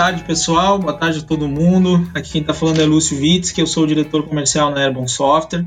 tarde, 0.00 0.24
pessoal. 0.24 0.78
Boa 0.78 0.94
tarde 0.94 1.18
a 1.18 1.22
todo 1.22 1.46
mundo. 1.46 2.10
Aqui 2.14 2.32
quem 2.32 2.40
está 2.40 2.54
falando 2.54 2.80
é 2.80 2.86
Lúcio 2.86 3.18
Vitz, 3.18 3.52
que 3.52 3.60
eu 3.60 3.66
sou 3.66 3.84
o 3.84 3.86
diretor 3.86 4.26
comercial 4.26 4.70
na 4.70 4.80
Airborne 4.80 5.06
Software. 5.06 5.66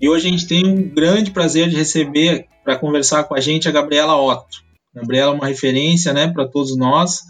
E 0.00 0.08
hoje 0.08 0.26
a 0.26 0.30
gente 0.30 0.46
tem 0.46 0.66
um 0.66 0.88
grande 0.88 1.30
prazer 1.30 1.68
de 1.68 1.76
receber 1.76 2.46
para 2.64 2.78
conversar 2.78 3.24
com 3.24 3.34
a 3.34 3.38
gente 3.38 3.68
a 3.68 3.70
Gabriela 3.70 4.16
Otto. 4.16 4.64
A 4.94 5.00
Gabriela 5.00 5.32
é 5.32 5.34
uma 5.34 5.46
referência 5.46 6.14
né, 6.14 6.26
para 6.26 6.48
todos 6.48 6.74
nós. 6.74 7.20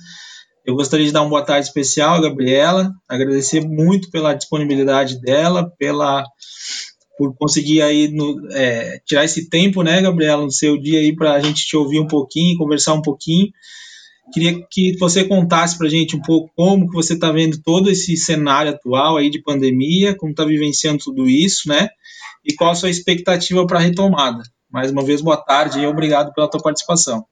Eu 0.65 0.77
gostaria 0.77 1.05
de 1.05 1.11
dar 1.11 1.23
uma 1.23 1.31
boa 1.31 1.45
tarde 1.45 1.67
especial 1.67 2.15
à 2.15 2.21
Gabriela, 2.21 2.93
agradecer 3.09 3.61
muito 3.61 4.09
pela 4.13 4.33
disponibilidade 4.33 5.21
dela, 5.21 5.69
pela 5.77 6.23
por 7.19 7.35
conseguir 7.37 7.83
aí 7.83 8.07
no, 8.07 8.47
é, 8.53 9.01
tirar 9.05 9.25
esse 9.25 9.49
tempo, 9.49 9.83
né, 9.83 10.01
Gabriela, 10.01 10.45
no 10.45 10.53
seu 10.53 10.79
dia 10.81 11.01
aí 11.01 11.13
para 11.13 11.33
a 11.33 11.41
gente 11.41 11.67
te 11.67 11.77
ouvir 11.77 11.99
um 11.99 12.07
pouquinho, 12.07 12.57
conversar 12.57 12.95
um 12.95 13.03
pouquinho. 13.03 13.49
Queria 14.33 14.61
que 14.71 14.97
você 14.99 15.25
contasse 15.25 15.79
para 15.79 15.87
a 15.87 15.91
gente 15.91 16.17
um 16.17 16.21
pouco 16.21 16.51
como 16.57 16.89
que 16.89 16.95
você 16.95 17.15
está 17.15 17.31
vendo 17.31 17.63
todo 17.63 17.91
esse 17.91 18.17
cenário 18.17 18.73
atual 18.73 19.17
aí 19.17 19.31
de 19.31 19.43
pandemia, 19.43 20.17
como 20.17 20.33
está 20.33 20.45
vivenciando 20.45 21.05
tudo 21.05 21.29
isso, 21.29 21.69
né? 21.69 21.89
E 22.45 22.55
qual 22.55 22.71
a 22.71 22.75
sua 22.75 22.91
expectativa 22.91 23.67
para 23.67 23.79
a 23.79 23.83
retomada. 23.83 24.43
Mais 24.71 24.91
uma 24.91 25.05
vez, 25.05 25.21
boa 25.21 25.37
tarde 25.37 25.81
e 25.81 25.87
obrigado 25.87 26.33
pela 26.35 26.51
tua 26.51 26.61
participação. 26.61 27.25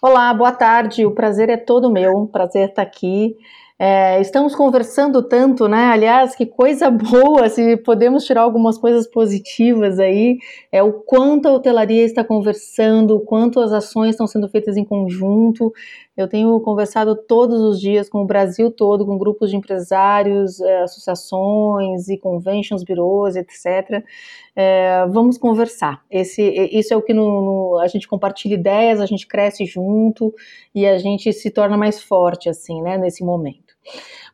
Olá, 0.00 0.32
boa 0.32 0.52
tarde. 0.52 1.04
O 1.04 1.10
prazer 1.10 1.50
é 1.50 1.56
todo 1.56 1.92
meu. 1.92 2.16
Um 2.16 2.26
prazer 2.26 2.70
estar 2.70 2.82
aqui. 2.82 3.36
É, 3.82 4.20
estamos 4.20 4.54
conversando 4.54 5.22
tanto, 5.22 5.66
né? 5.66 5.84
Aliás, 5.84 6.36
que 6.36 6.44
coisa 6.44 6.90
boa, 6.92 7.48
se 7.48 7.78
podemos 7.78 8.26
tirar 8.26 8.42
algumas 8.42 8.76
coisas 8.76 9.06
positivas 9.06 9.98
aí, 9.98 10.36
é 10.70 10.82
o 10.82 10.92
quanto 10.92 11.48
a 11.48 11.52
hotelaria 11.54 12.04
está 12.04 12.22
conversando, 12.22 13.16
o 13.16 13.20
quanto 13.20 13.58
as 13.58 13.72
ações 13.72 14.10
estão 14.10 14.26
sendo 14.26 14.50
feitas 14.50 14.76
em 14.76 14.84
conjunto. 14.84 15.72
Eu 16.14 16.28
tenho 16.28 16.60
conversado 16.60 17.16
todos 17.16 17.62
os 17.62 17.80
dias 17.80 18.06
com 18.06 18.20
o 18.20 18.26
Brasil 18.26 18.70
todo, 18.70 19.06
com 19.06 19.16
grupos 19.16 19.48
de 19.48 19.56
empresários, 19.56 20.60
é, 20.60 20.82
associações 20.82 22.10
e 22.10 22.18
conventions, 22.18 22.84
birôs, 22.84 23.34
etc. 23.34 24.04
É, 24.54 25.06
vamos 25.08 25.38
conversar. 25.38 26.04
Esse, 26.10 26.42
isso 26.70 26.92
é 26.92 26.96
o 26.98 27.02
que 27.02 27.14
no, 27.14 27.24
no, 27.40 27.78
a 27.78 27.88
gente 27.88 28.06
compartilha 28.06 28.56
ideias, 28.56 29.00
a 29.00 29.06
gente 29.06 29.26
cresce 29.26 29.64
junto 29.64 30.34
e 30.74 30.86
a 30.86 30.98
gente 30.98 31.32
se 31.32 31.50
torna 31.50 31.78
mais 31.78 32.02
forte, 32.02 32.50
assim, 32.50 32.82
né, 32.82 32.98
nesse 32.98 33.24
momento. 33.24 33.69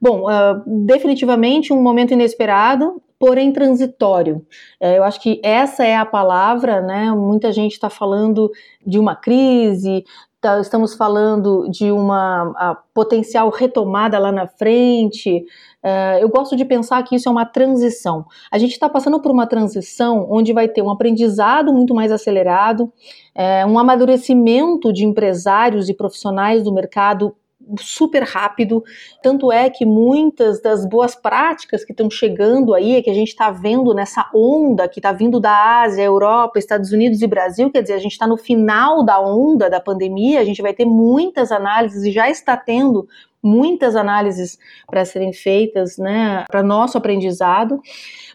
Bom, 0.01 0.25
uh, 0.25 0.63
definitivamente 0.87 1.73
um 1.73 1.83
momento 1.83 2.13
inesperado, 2.13 3.03
porém 3.19 3.53
transitório. 3.53 4.47
Uh, 4.81 4.97
eu 4.97 5.05
acho 5.05 5.21
que 5.21 5.41
essa 5.43 5.85
é 5.85 5.97
a 5.97 6.05
palavra, 6.05 6.81
né? 6.81 7.11
Muita 7.13 7.53
gente 7.53 7.73
está 7.73 7.89
falando 7.89 8.51
de 8.87 8.99
uma 8.99 9.17
crise, 9.17 10.05
tá, 10.41 10.61
estamos 10.61 10.95
falando 10.95 11.69
de 11.71 11.91
uma 11.91 12.85
potencial 12.93 13.49
retomada 13.49 14.19
lá 14.19 14.31
na 14.31 14.47
frente. 14.47 15.45
Uh, 15.83 16.19
eu 16.21 16.29
gosto 16.29 16.55
de 16.57 16.65
pensar 16.65 17.03
que 17.03 17.17
isso 17.17 17.29
é 17.29 17.33
uma 17.33 17.47
transição. 17.47 18.27
A 18.51 18.59
gente 18.59 18.73
está 18.73 18.89
passando 18.89 19.21
por 19.21 19.33
uma 19.33 19.47
transição 19.47 20.27
onde 20.31 20.53
vai 20.53 20.69
ter 20.69 20.83
um 20.83 20.91
aprendizado 20.91 21.73
muito 21.73 21.95
mais 21.95 22.13
acelerado, 22.13 22.93
é, 23.35 23.65
um 23.65 23.79
amadurecimento 23.79 24.93
de 24.93 25.05
empresários 25.05 25.89
e 25.89 25.95
profissionais 25.95 26.63
do 26.63 26.73
mercado 26.73 27.35
super 27.79 28.23
rápido. 28.23 28.83
Tanto 29.23 29.51
é 29.51 29.69
que 29.71 29.85
muitas 29.85 30.61
das 30.61 30.87
boas 30.87 31.15
práticas 31.15 31.85
que 31.85 31.93
estão 31.93 32.11
chegando 32.11 32.75
aí, 32.75 33.03
que 33.03 33.11
a 33.11 33.15
gente 33.15 33.29
está 33.29 33.51
vendo 33.51 33.93
nessa 33.95 34.29
onda 34.35 34.89
que 34.89 34.99
está 34.99 35.13
vindo 35.13 35.41
da 35.41 35.83
Ásia, 35.83 36.03
Europa, 36.03 36.59
Estados 36.59 36.93
Unidos 36.93 37.23
e 37.23 37.27
Brasil, 37.27 37.71
quer 37.71 37.83
dizer, 37.83 37.95
a 37.95 37.99
gente 37.99 38.13
está 38.13 38.27
no 38.27 38.37
final 38.37 39.05
da 39.05 39.21
onda 39.21 39.69
da 39.69 39.81
pandemia, 39.81 40.41
a 40.41 40.45
gente 40.45 40.63
vai 40.63 40.73
ter 40.73 40.85
muitas 40.85 41.51
análises 41.51 42.05
e 42.05 42.13
já 42.13 42.29
está 42.31 42.57
tendo 42.57 43.09
muitas 43.43 43.95
análises 43.95 44.59
para 44.89 45.05
serem 45.05 45.33
feitas, 45.33 45.97
né, 45.97 46.45
para 46.49 46.63
nosso 46.63 46.99
aprendizado, 46.99 47.81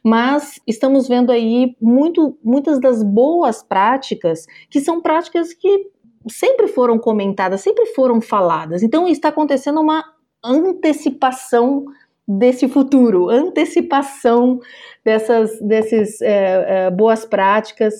mas 0.03 0.59
estamos 0.65 1.07
vendo 1.07 1.31
aí 1.31 1.75
muito, 1.81 2.37
muitas 2.43 2.79
das 2.79 3.03
boas 3.03 3.61
práticas, 3.61 4.45
que 4.69 4.79
são 4.79 5.01
práticas 5.01 5.53
que 5.53 5.89
sempre 6.27 6.67
foram 6.67 6.97
comentadas, 6.97 7.61
sempre 7.61 7.87
foram 7.87 8.21
faladas. 8.21 8.83
Então 8.83 9.07
está 9.07 9.29
acontecendo 9.29 9.79
uma 9.81 10.03
antecipação 10.43 11.85
desse 12.27 12.67
futuro, 12.67 13.29
antecipação 13.29 14.59
dessas 15.03 15.59
desses, 15.59 16.21
é, 16.21 16.85
é, 16.85 16.91
boas 16.91 17.25
práticas, 17.25 17.93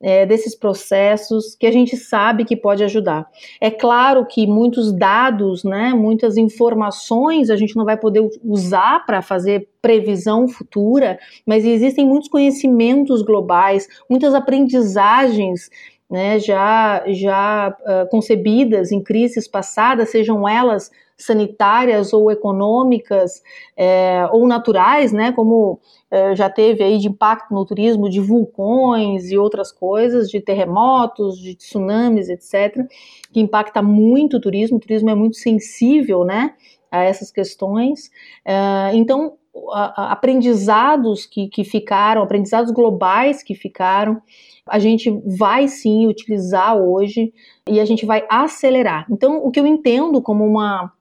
é, 0.00 0.26
desses 0.26 0.54
processos 0.54 1.54
que 1.54 1.66
a 1.66 1.70
gente 1.70 1.96
sabe 1.96 2.44
que 2.44 2.56
pode 2.56 2.84
ajudar. 2.84 3.26
É 3.60 3.70
claro 3.70 4.26
que 4.26 4.46
muitos 4.46 4.92
dados, 4.92 5.64
né, 5.64 5.94
muitas 5.94 6.36
informações 6.36 7.48
a 7.48 7.56
gente 7.56 7.76
não 7.76 7.84
vai 7.84 7.96
poder 7.96 8.28
usar 8.44 9.06
para 9.06 9.22
fazer 9.22 9.68
previsão 9.80 10.48
futura, 10.48 11.18
mas 11.46 11.64
existem 11.64 12.06
muitos 12.06 12.28
conhecimentos 12.28 13.22
globais, 13.22 13.86
muitas 14.08 14.34
aprendizagens 14.34 15.70
né, 16.10 16.38
já, 16.38 17.04
já 17.08 17.76
uh, 17.80 18.08
concebidas 18.08 18.92
em 18.92 19.02
crises 19.02 19.48
passadas, 19.48 20.10
sejam 20.10 20.48
elas 20.48 20.90
sanitárias 21.16 22.12
ou 22.12 22.30
econômicas 22.30 23.42
é, 23.76 24.28
ou 24.30 24.46
naturais, 24.46 25.12
né, 25.12 25.32
como 25.32 25.80
é, 26.10 26.36
já 26.36 26.50
teve 26.50 26.84
aí 26.84 26.98
de 26.98 27.08
impacto 27.08 27.54
no 27.54 27.64
turismo 27.64 28.10
de 28.10 28.20
vulcões 28.20 29.30
e 29.30 29.38
outras 29.38 29.72
coisas, 29.72 30.28
de 30.28 30.40
terremotos, 30.40 31.38
de 31.38 31.54
tsunamis, 31.54 32.28
etc., 32.28 32.86
que 33.32 33.40
impacta 33.40 33.80
muito 33.80 34.36
o 34.36 34.40
turismo. 34.40 34.76
O 34.76 34.80
turismo 34.80 35.08
é 35.10 35.14
muito 35.14 35.36
sensível, 35.36 36.24
né, 36.24 36.54
a 36.90 37.02
essas 37.02 37.30
questões. 37.30 38.10
É, 38.44 38.90
então, 38.94 39.38
aprendizados 39.72 41.26
que, 41.26 41.48
que 41.48 41.64
ficaram, 41.64 42.22
aprendizados 42.22 42.70
globais 42.72 43.42
que 43.42 43.54
ficaram, 43.54 44.20
a 44.68 44.78
gente 44.78 45.10
vai 45.24 45.68
sim 45.68 46.06
utilizar 46.06 46.76
hoje 46.76 47.32
e 47.68 47.80
a 47.80 47.84
gente 47.84 48.04
vai 48.04 48.26
acelerar. 48.28 49.06
Então, 49.10 49.44
o 49.44 49.50
que 49.50 49.60
eu 49.60 49.66
entendo 49.66 50.20
como 50.20 50.44
uma, 50.44 50.92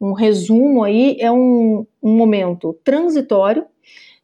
um 0.00 0.12
resumo 0.12 0.84
aí 0.84 1.16
é 1.18 1.30
um, 1.30 1.86
um 2.02 2.16
momento 2.16 2.76
transitório. 2.84 3.64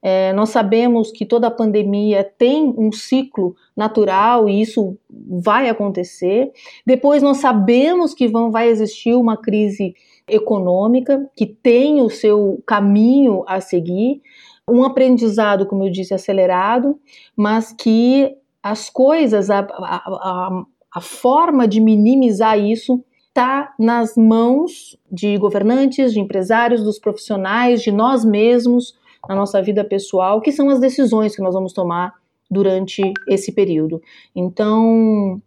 É, 0.02 0.32
nós 0.32 0.48
sabemos 0.48 1.12
que 1.12 1.26
toda 1.26 1.50
pandemia 1.50 2.24
tem 2.24 2.74
um 2.76 2.90
ciclo 2.90 3.54
natural 3.76 4.48
e 4.48 4.62
isso 4.62 4.96
vai 5.10 5.68
acontecer. 5.68 6.50
Depois, 6.86 7.22
nós 7.22 7.38
sabemos 7.38 8.14
que 8.14 8.26
vão, 8.26 8.50
vai 8.50 8.68
existir 8.68 9.14
uma 9.14 9.36
crise 9.36 9.94
econômica 10.26 11.28
que 11.36 11.46
tem 11.46 12.00
o 12.00 12.08
seu 12.08 12.62
caminho 12.66 13.44
a 13.46 13.60
seguir, 13.60 14.22
um 14.66 14.84
aprendizado, 14.84 15.66
como 15.66 15.84
eu 15.84 15.90
disse, 15.90 16.14
acelerado, 16.14 16.98
mas 17.36 17.72
que 17.72 18.36
as 18.62 18.88
coisas, 18.88 19.50
a, 19.50 19.58
a, 19.58 19.96
a, 19.96 20.64
a 20.94 21.00
forma 21.00 21.66
de 21.66 21.80
minimizar 21.80 22.58
isso 22.58 23.02
está 23.28 23.74
nas 23.78 24.16
mãos 24.16 24.98
de 25.10 25.36
governantes, 25.38 26.12
de 26.12 26.20
empresários, 26.20 26.82
dos 26.82 26.98
profissionais, 26.98 27.82
de 27.82 27.90
nós 27.90 28.24
mesmos, 28.24 28.94
na 29.28 29.34
nossa 29.34 29.60
vida 29.62 29.84
pessoal, 29.84 30.40
que 30.40 30.52
são 30.52 30.70
as 30.70 30.80
decisões 30.80 31.34
que 31.34 31.42
nós 31.42 31.54
vamos 31.54 31.72
tomar 31.72 32.14
durante 32.50 33.02
esse 33.28 33.52
período. 33.52 34.02
Então, 34.34 35.40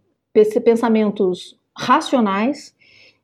pensamentos 0.63 1.57
racionais, 1.75 2.73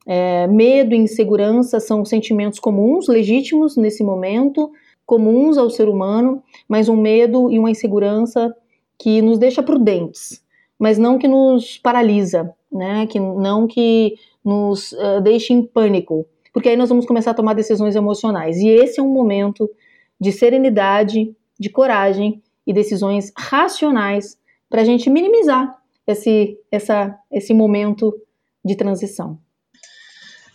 é, 0.06 0.48
medo 0.48 0.94
e 0.94 0.98
insegurança 0.98 1.80
são 1.80 2.04
sentimentos 2.04 2.60
comuns, 2.60 3.08
legítimos 3.08 3.78
nesse 3.78 4.04
momento, 4.04 4.72
comuns 5.06 5.58
ao 5.58 5.70
ser 5.70 5.88
humano, 5.88 6.44
mas 6.68 6.90
um 6.90 6.98
medo 6.98 7.52
e 7.52 7.58
uma 7.58 7.72
insegurança 7.72 8.56
que 8.98 9.22
nos 9.22 9.38
deixa 9.38 9.64
prudentes, 9.64 10.44
mas 10.78 10.98
não 10.98 11.18
que 11.18 11.28
nos 11.28 11.78
paralisa, 11.78 12.54
né? 12.72 13.08
Que 13.08 13.20
não 13.20 13.66
que 13.66 14.16
nos 14.44 14.92
uh, 14.92 15.22
deixe 15.22 15.54
em 15.54 15.64
pânico, 15.64 16.26
porque 16.54 16.70
aí 16.70 16.76
nós 16.76 16.90
vamos 16.90 17.06
começar 17.06 17.32
a 17.32 17.36
tomar 17.36 17.54
decisões 17.54 17.96
emocionais. 17.96 18.58
E 18.58 18.68
esse 18.68 19.00
é 19.00 19.04
um 19.04 19.14
momento 19.14 19.70
de 20.20 20.32
serenidade, 20.32 21.36
de 21.60 21.70
coragem 21.70 22.42
e 22.66 22.74
decisões 22.74 23.32
racionais 23.38 24.38
para 24.70 24.82
a 24.82 24.86
gente 24.86 25.10
minimizar 25.10 25.76
esse, 26.06 26.58
essa, 26.72 27.18
esse 27.32 27.54
momento 27.54 28.14
de 28.64 28.76
transição. 28.76 29.40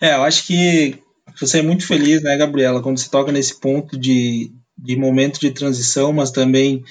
É, 0.01 0.15
eu 0.15 0.23
acho 0.23 0.47
que 0.47 0.99
você 1.41 1.59
é 1.59 1.63
muito 1.63 1.87
feliz, 1.87 2.23
né, 2.23 2.37
Gabriela, 2.37 2.83
quando 2.83 2.99
você 2.99 3.09
toca 3.09 3.33
nesse 3.33 3.59
ponto 3.59 3.99
de, 3.99 4.53
de 4.77 4.97
momento 4.97 5.41
de 5.41 5.51
transição, 5.51 6.13
mas 6.13 6.31
também 6.31 6.85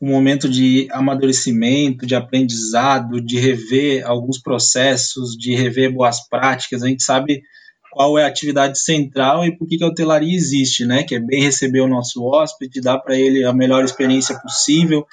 um 0.00 0.08
momento 0.08 0.48
de 0.48 0.88
amadurecimento, 0.90 2.06
de 2.06 2.14
aprendizado, 2.14 3.20
de 3.20 3.38
rever 3.38 4.06
alguns 4.06 4.40
processos, 4.40 5.36
de 5.36 5.54
rever 5.54 5.92
boas 5.92 6.26
práticas. 6.26 6.82
A 6.82 6.88
gente 6.88 7.02
sabe 7.02 7.42
qual 7.90 8.18
é 8.18 8.24
a 8.24 8.28
atividade 8.28 8.80
central 8.80 9.44
e 9.44 9.56
por 9.56 9.66
que, 9.66 9.76
que 9.76 9.84
a 9.84 9.88
hotelaria 9.88 10.34
existe, 10.34 10.84
né? 10.84 11.02
Que 11.02 11.16
é 11.16 11.20
bem 11.20 11.42
receber 11.42 11.80
o 11.80 11.88
nosso 11.88 12.24
hóspede, 12.24 12.80
dar 12.80 12.98
para 12.98 13.18
ele 13.18 13.44
a 13.44 13.52
melhor 13.52 13.84
experiência 13.84 14.38
possível. 14.40 15.04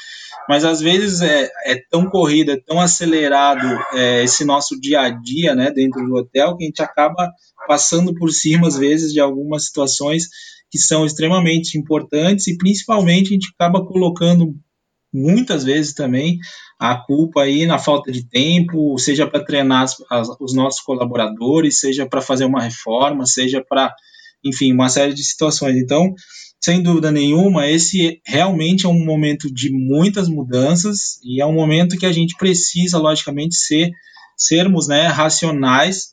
Mas 0.48 0.64
às 0.64 0.80
vezes 0.80 1.22
é, 1.22 1.50
é 1.66 1.76
tão 1.90 2.10
corrido, 2.10 2.52
é 2.52 2.58
tão 2.58 2.80
acelerado 2.80 3.68
é, 3.94 4.24
esse 4.24 4.46
nosso 4.46 4.80
dia 4.80 5.02
a 5.02 5.10
dia, 5.10 5.54
né, 5.54 5.72
dentro 5.72 6.06
do 6.06 6.16
hotel, 6.16 6.56
que 6.56 6.64
a 6.64 6.68
gente 6.68 6.82
acaba 6.82 7.32
passando 7.68 8.14
por 8.14 8.32
cima, 8.32 8.68
às 8.68 8.78
vezes, 8.78 9.12
de 9.12 9.20
algumas 9.20 9.66
situações 9.66 10.24
que 10.70 10.78
são 10.78 11.06
extremamente 11.06 11.78
importantes 11.78 12.48
e 12.48 12.58
principalmente 12.58 13.28
a 13.28 13.34
gente 13.34 13.52
acaba 13.58 13.86
colocando 13.86 14.54
muitas 15.18 15.64
vezes 15.64 15.94
também 15.94 16.38
a 16.80 16.96
culpa 16.96 17.42
aí 17.42 17.66
na 17.66 17.80
falta 17.80 18.12
de 18.12 18.28
tempo, 18.28 18.98
seja 19.00 19.26
para 19.26 19.44
treinar 19.44 19.84
as, 19.84 19.96
as, 20.12 20.30
os 20.40 20.54
nossos 20.54 20.82
colaboradores, 20.82 21.80
seja 21.80 22.06
para 22.06 22.22
fazer 22.22 22.46
uma 22.46 22.62
reforma, 22.62 23.26
seja 23.26 23.64
para, 23.68 23.94
enfim, 24.46 24.72
uma 24.72 24.90
série 24.90 25.14
de 25.14 25.24
situações. 25.24 25.76
Então, 25.76 26.14
sem 26.62 26.82
dúvida 26.82 27.12
nenhuma, 27.12 27.68
esse 27.68 28.22
realmente 28.26 28.86
é 28.86 28.90
um 28.90 29.04
momento 29.04 29.52
de 29.52 29.72
muitas 29.72 30.28
mudanças 30.28 31.20
e 31.24 31.42
é 31.42 31.46
um 31.46 31.54
momento 31.54 31.98
que 31.98 32.06
a 32.06 32.12
gente 32.12 32.36
precisa, 32.38 33.00
logicamente, 33.00 33.56
ser 33.56 33.92
sermos 34.36 34.88
né, 34.88 35.08
racionais 35.08 36.12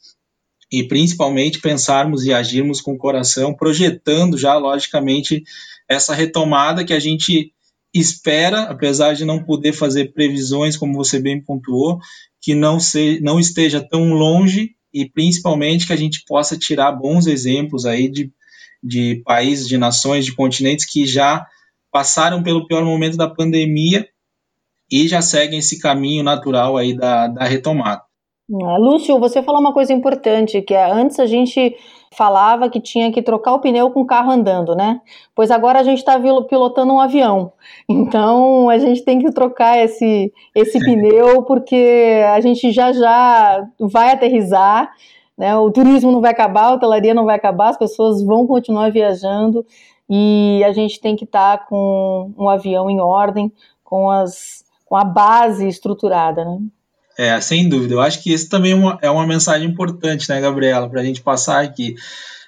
e 0.73 0.83
principalmente 0.83 1.61
pensarmos 1.61 2.25
e 2.25 2.33
agirmos 2.33 2.81
com 2.81 2.93
o 2.93 2.99
coração, 2.99 3.55
projetando 3.55 4.39
já, 4.39 4.57
logicamente, 4.57 5.43
essa 5.89 6.15
retomada 6.15 6.85
que 6.85 6.95
a 6.95 6.99
gente 6.99 7.53
espera, 7.95 8.63
apesar 8.63 9.15
de 9.15 9.25
não 9.25 9.45
poder 9.45 9.73
fazer 9.73 10.13
previsões, 10.13 10.77
como 10.77 10.95
você 10.95 11.21
bem 11.21 11.41
pontuou, 11.41 11.99
que 12.43 12.55
não, 12.55 12.81
se, 12.81 13.21
não 13.23 13.39
esteja 13.39 13.81
tão 13.81 14.13
longe 14.13 14.71
e 14.93 15.09
principalmente 15.09 15.87
que 15.87 15.93
a 15.93 15.97
gente 15.97 16.25
possa 16.27 16.59
tirar 16.59 16.93
bons 16.93 17.27
exemplos 17.27 17.87
aí 17.87 18.11
de, 18.11 18.33
de 18.83 19.23
países, 19.25 19.69
de 19.69 19.79
nações, 19.79 20.25
de 20.25 20.35
continentes 20.35 20.85
que 20.85 21.07
já 21.07 21.47
passaram 21.91 22.43
pelo 22.43 22.67
pior 22.67 22.85
momento 22.85 23.17
da 23.17 23.31
pandemia 23.31 24.07
e 24.91 25.07
já 25.07 25.23
seguem 25.23 25.61
esse 25.61 25.79
caminho 25.79 26.25
natural 26.25 26.77
aí 26.77 26.95
da, 26.95 27.29
da 27.29 27.45
retomada. 27.45 28.03
É, 28.51 28.79
Lúcio, 28.79 29.19
você 29.19 29.43
falou 29.43 29.61
uma 29.61 29.73
coisa 29.73 29.93
importante, 29.93 30.61
que 30.61 30.75
é, 30.75 30.93
antes 30.93 31.19
a 31.19 31.27
gente 31.27 31.75
falava 32.17 32.69
que 32.71 32.81
tinha 32.81 33.13
que 33.13 33.23
trocar 33.23 33.55
o 33.55 33.61
pneu 33.61 33.91
com 33.91 34.01
o 34.01 34.07
carro 34.07 34.31
andando, 34.31 34.75
né? 34.75 35.01
Pois 35.35 35.51
agora 35.51 35.81
a 35.81 35.83
gente 35.83 35.99
está 35.99 36.19
pilotando 36.49 36.93
um 36.93 37.01
avião. 37.01 37.53
Então 37.89 38.69
a 38.71 38.79
gente 38.79 39.03
tem 39.05 39.19
que 39.19 39.31
trocar 39.33 39.79
esse, 39.79 40.33
esse 40.55 40.79
pneu 40.79 41.43
porque 41.43 42.23
a 42.33 42.41
gente 42.41 42.73
já 42.73 42.93
já 42.93 43.67
vai 43.79 44.13
aterrizar, 44.13 44.91
né? 45.37 45.57
O 45.57 45.71
turismo 45.71 46.13
não 46.13 46.21
vai 46.21 46.31
acabar, 46.31 46.67
a 46.67 46.75
hotelaria 46.75 47.15
não 47.15 47.25
vai 47.25 47.37
acabar, 47.37 47.71
as 47.71 47.79
pessoas 47.79 48.23
vão 48.23 48.47
continuar 48.47 48.91
viajando 48.91 49.65
e 50.09 50.63
a 50.65 50.73
gente 50.73 51.01
tem 51.01 51.17
que 51.17 51.25
estar 51.25 51.59
tá 51.59 51.65
com 51.65 52.33
um 52.37 52.49
avião 52.49 52.91
em 52.91 53.01
ordem, 53.01 53.53
com, 53.83 54.11
as, 54.11 54.65
com 54.85 54.97
a 54.97 55.05
base 55.05 55.67
estruturada, 55.67 56.45
né? 56.45 56.59
É, 57.19 57.41
sem 57.41 57.69
dúvida. 57.69 57.95
Eu 57.95 58.01
acho 58.01 58.23
que 58.23 58.33
isso 58.33 58.49
também 58.49 58.73
é 58.73 58.75
uma, 58.75 58.99
é 59.03 59.11
uma 59.11 59.27
mensagem 59.27 59.69
importante, 59.69 60.29
né, 60.29 60.41
Gabriela, 60.41 60.89
para 60.89 61.01
a 61.01 61.05
gente 61.05 61.23
passar 61.23 61.63
aqui. 61.63 61.95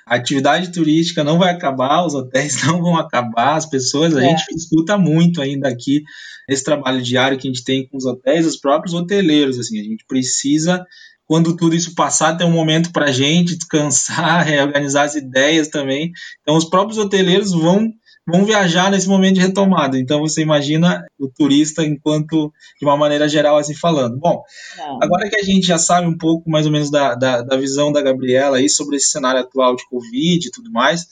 A 0.06 0.16
atividade 0.16 0.72
turística 0.72 1.24
não 1.24 1.38
vai 1.38 1.52
acabar, 1.52 2.04
os 2.04 2.14
hotéis 2.14 2.62
não 2.66 2.80
vão 2.80 2.96
acabar, 2.96 3.56
as 3.56 3.66
pessoas, 3.66 4.16
a 4.16 4.24
é. 4.24 4.28
gente 4.28 4.44
escuta 4.54 4.96
muito 4.96 5.40
ainda 5.40 5.68
aqui 5.68 6.02
esse 6.48 6.62
trabalho 6.62 7.02
diário 7.02 7.38
que 7.38 7.48
a 7.48 7.52
gente 7.52 7.64
tem 7.64 7.88
com 7.88 7.96
os 7.96 8.04
hotéis, 8.04 8.46
os 8.46 8.56
próprios 8.56 8.94
hoteleiros, 8.94 9.58
assim, 9.58 9.80
a 9.80 9.82
gente 9.82 10.04
precisa, 10.06 10.84
quando 11.26 11.56
tudo 11.56 11.74
isso 11.74 11.94
passar, 11.94 12.36
ter 12.36 12.44
um 12.44 12.52
momento 12.52 12.92
para 12.92 13.06
a 13.06 13.12
gente 13.12 13.56
descansar, 13.56 14.44
reorganizar 14.46 15.04
as 15.04 15.16
ideias 15.16 15.68
também. 15.68 16.12
Então, 16.42 16.56
os 16.56 16.64
próprios 16.64 16.98
hoteleiros 16.98 17.50
vão 17.50 17.92
vão 18.26 18.44
viajar 18.44 18.90
nesse 18.90 19.08
momento 19.08 19.36
de 19.36 19.40
retomada. 19.40 19.98
Então 19.98 20.20
você 20.20 20.42
imagina 20.42 21.06
o 21.18 21.28
turista 21.28 21.84
enquanto 21.84 22.52
de 22.78 22.84
uma 22.84 22.96
maneira 22.96 23.28
geral 23.28 23.56
assim 23.56 23.74
falando. 23.74 24.18
Bom, 24.18 24.42
Não. 24.76 24.98
agora 25.02 25.30
que 25.30 25.36
a 25.36 25.42
gente 25.42 25.66
já 25.66 25.78
sabe 25.78 26.08
um 26.08 26.18
pouco 26.18 26.50
mais 26.50 26.66
ou 26.66 26.72
menos 26.72 26.90
da, 26.90 27.14
da, 27.14 27.42
da, 27.42 27.56
visão 27.56 27.92
da 27.92 28.02
Gabriela 28.02 28.56
aí 28.56 28.68
sobre 28.68 28.96
esse 28.96 29.10
cenário 29.10 29.40
atual 29.40 29.76
de 29.76 29.86
Covid 29.88 30.46
e 30.46 30.50
tudo 30.50 30.72
mais, 30.72 31.06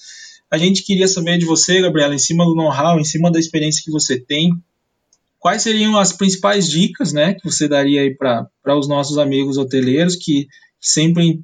a 0.51 0.59
gente 0.59 0.83
queria 0.83 1.07
saber 1.07 1.39
de 1.39 1.47
você, 1.47 1.81
Gabriela, 1.81 2.15
em 2.15 2.19
cima 2.19 2.45
do 2.45 2.55
know-how, 2.55 2.99
em 2.99 3.05
cima 3.05 3.31
da 3.31 3.39
experiência 3.39 3.83
que 3.85 3.91
você 3.91 4.19
tem, 4.19 4.51
quais 5.39 5.63
seriam 5.63 5.97
as 5.97 6.13
principais 6.13 6.69
dicas, 6.69 7.13
né, 7.13 7.35
que 7.35 7.45
você 7.45 7.69
daria 7.69 8.01
aí 8.01 8.15
para 8.15 8.49
os 8.77 8.89
nossos 8.89 9.19
amigos 9.19 9.57
hoteleiros 9.57 10.17
que, 10.17 10.47
que 10.47 10.49
sempre 10.81 11.41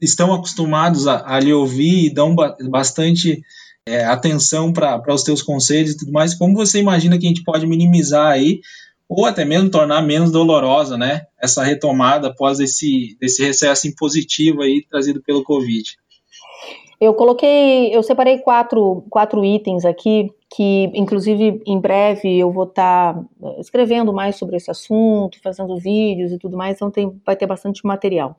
estão 0.00 0.32
acostumados 0.32 1.06
a, 1.06 1.22
a 1.26 1.40
lhe 1.40 1.52
ouvir 1.52 2.06
e 2.06 2.14
dão 2.14 2.34
bastante 2.70 3.42
é, 3.86 4.04
atenção 4.04 4.72
para 4.72 5.02
os 5.12 5.22
teus 5.22 5.42
conselhos 5.42 5.92
e 5.92 5.96
tudo 5.96 6.12
mais, 6.12 6.34
como 6.34 6.54
você 6.54 6.78
imagina 6.78 7.18
que 7.18 7.26
a 7.26 7.28
gente 7.28 7.42
pode 7.42 7.66
minimizar 7.66 8.26
aí, 8.26 8.60
ou 9.08 9.26
até 9.26 9.44
mesmo 9.44 9.70
tornar 9.70 10.02
menos 10.02 10.30
dolorosa, 10.30 10.96
né, 10.96 11.26
essa 11.40 11.62
retomada 11.62 12.28
após 12.28 12.60
esse, 12.60 13.16
esse 13.20 13.44
recesso 13.44 13.86
impositivo 13.88 14.62
aí 14.62 14.86
trazido 14.88 15.22
pelo 15.22 15.44
Covid? 15.44 15.96
Eu 17.02 17.14
coloquei, 17.14 17.92
eu 17.92 18.00
separei 18.00 18.38
quatro, 18.38 19.04
quatro 19.10 19.44
itens 19.44 19.84
aqui, 19.84 20.32
que 20.48 20.88
inclusive 20.94 21.60
em 21.66 21.80
breve 21.80 22.38
eu 22.38 22.52
vou 22.52 22.62
estar 22.62 23.14
tá 23.14 23.24
escrevendo 23.58 24.12
mais 24.12 24.36
sobre 24.36 24.56
esse 24.56 24.70
assunto, 24.70 25.40
fazendo 25.42 25.76
vídeos 25.78 26.30
e 26.30 26.38
tudo 26.38 26.56
mais, 26.56 26.76
então 26.76 26.92
tem, 26.92 27.20
vai 27.26 27.34
ter 27.34 27.44
bastante 27.44 27.84
material. 27.84 28.36